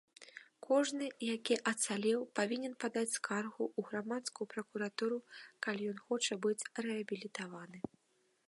Кожны 0.67 1.05
які 1.35 1.55
ацалеў 1.71 2.19
павінен 2.39 2.73
падаць 2.85 3.13
скаргу 3.17 3.63
ў 3.77 3.91
грамадскую 3.91 4.49
пракуратуру, 4.55 5.17
калі 5.67 5.83
ён 5.95 5.99
хоча 6.07 6.33
быць 6.47 6.61
рэабілітаваны. 6.89 7.79